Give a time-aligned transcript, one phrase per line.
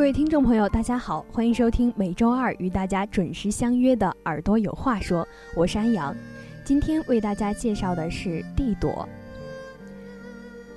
[0.00, 5.22] 各位听众朋友，大家好，欢迎收听每周二与大家准时相约的《耳朵有话说》，
[5.54, 6.16] 我是安阳。
[6.64, 9.06] 今天为大家介绍的是蒂朵。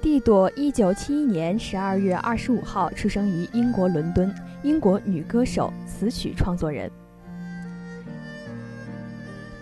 [0.00, 4.34] 蒂朵，一九七一年十二月二十五号出生于英国伦敦，
[4.64, 6.90] 英国女歌手、词曲创作人。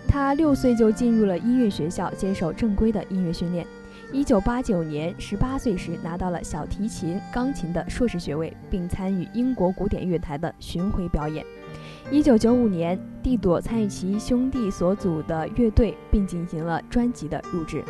[0.08, 3.66] 她六岁就进入了音乐学校，接受正规的音乐训练。
[4.12, 11.47] 一九八九年，十八岁时拿到了小提琴、钢琴的硕士学位，并参与英国古典乐台的巡回表演。
[12.11, 17.84] 一九九五年，蒂朵参与其兄弟所组的乐队，并进行了专辑的录制。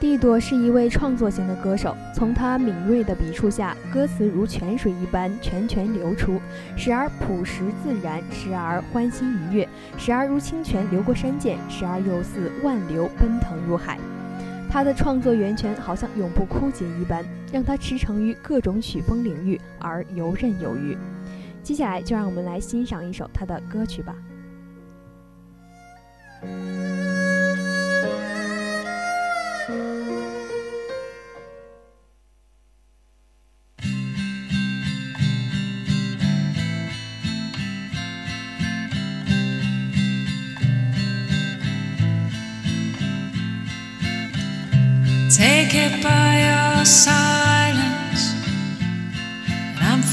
[0.00, 6.40] 蒂朵是一位创作型的歌手，从他敏锐的笔触下，歌词如泉水一般泉泉流出，
[6.76, 13.98] 时而朴实自然，时而欢欣愉悦，时而如清泉流过山涧，时而又似万流奔腾入海。
[14.70, 20.96] 他的创作源泉好像永不枯竭一般，让他驰骋于各种曲风领域而游刃有余。
[21.60, 24.14] 接下来就让我们来欣赏一首他的歌曲吧。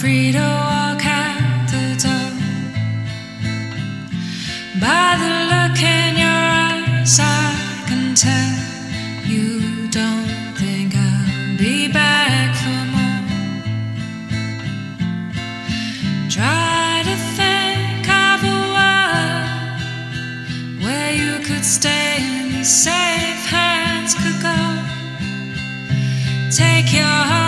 [0.06, 2.32] Free to walk out the door.
[4.86, 7.26] By the look in your eyes, I
[7.88, 8.56] can tell
[9.32, 9.48] you
[10.00, 10.30] don't
[10.62, 13.24] think I'll be back for more.
[16.38, 19.50] Try to think of a world
[20.84, 24.60] where you could stay and safe hands could go.
[26.62, 27.45] Take your heart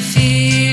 [0.00, 0.63] feel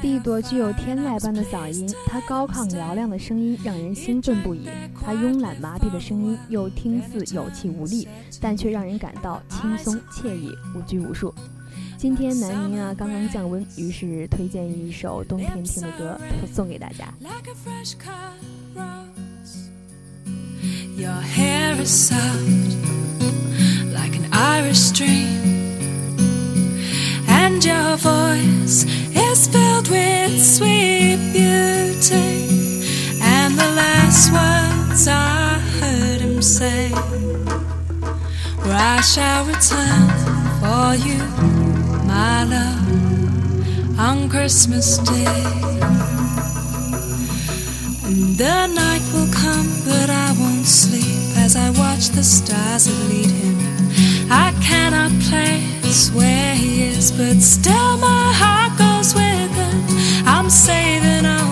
[0.00, 4.68] 蒂朵具有天籁般的嗓音，她高亢嘹亮的声音让人兴奋不已。
[5.00, 8.08] 她慵懒麻痹的声音又听似有气无力，
[8.40, 11.34] 但却让人感到轻松惬意、无拘无束。
[11.98, 16.18] 今天南宁啊刚刚降温，于是推荐一首冬天听的歌
[16.52, 17.12] 送给大家。
[20.96, 22.18] Your hair is soft
[23.92, 25.59] like an iris dream.
[27.50, 28.84] And your voice
[29.28, 32.32] is filled with sweet beauty.
[33.22, 36.90] And the last words I heard him say
[38.62, 40.08] were, I shall return
[40.60, 41.22] for you
[42.06, 45.42] my love on Christmas Day.
[48.06, 53.00] And the night will come, but I won't sleep as I watch the stars that
[53.10, 53.56] lead him.
[54.30, 55.12] I cannot
[55.90, 60.24] where he is, but still my heart goes with him.
[60.24, 61.49] I'm saving all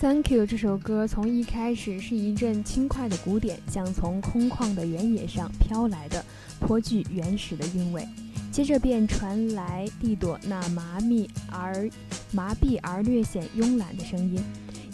[0.00, 6.24] Thank you 这首歌从一开始是一阵轻快的鼓点，像从空旷的原野上飘来的
[6.58, 8.08] 颇具原始的韵味。
[8.50, 11.86] 接着便传来蒂朵那麻痹而
[12.32, 14.42] 麻痹而略显慵懒的声音，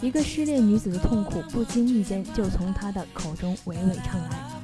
[0.01, 4.56] 一个失恋女子的痛苦不经意间就从她的口中娓娓唱来。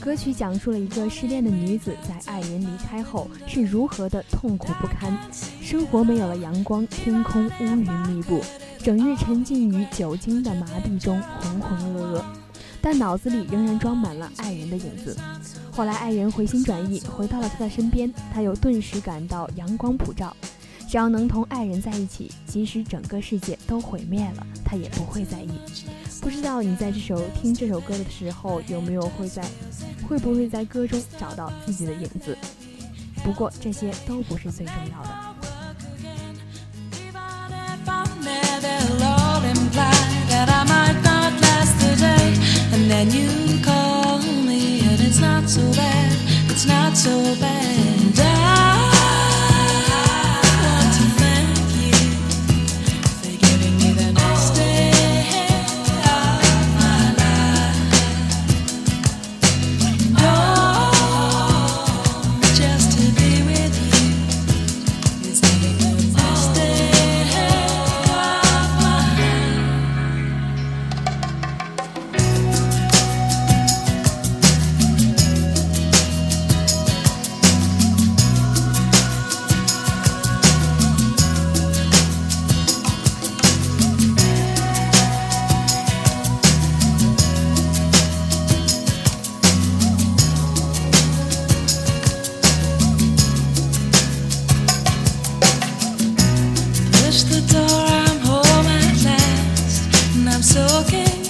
[0.00, 5.14] 歌曲讲述了一个失恋的女子在爱人离开后是如何的痛苦不堪，
[5.60, 7.76] 生活没有了阳光，天空乌云
[8.08, 8.40] 密布，
[8.82, 12.22] 整日沉浸于酒精的麻痹中浑浑噩噩，
[12.80, 15.14] 但脑子里仍然装满了爱人的影子。
[15.70, 20.34] 后来爱人回心转意，回到了他的身边，他又顿时感到阳光普照。
[20.88, 25.50] 只要能同爱人在一起，即使整个世界都毁灭了，他也不会在意。
[26.20, 29.42] 不知道你在这首听这首歌的时候，有没有会在
[30.06, 32.36] 会不会在歌中找到自己的影子？
[33.24, 35.30] 不过这些都不是最重要的。
[100.32, 101.29] I'm soaking